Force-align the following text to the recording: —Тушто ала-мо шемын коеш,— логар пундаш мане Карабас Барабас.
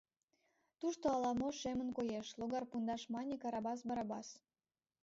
—Тушто 0.79 1.05
ала-мо 1.15 1.47
шемын 1.61 1.89
коеш,— 1.97 2.27
логар 2.39 2.63
пундаш 2.71 3.01
мане 3.13 3.35
Карабас 3.43 3.79
Барабас. 3.87 4.27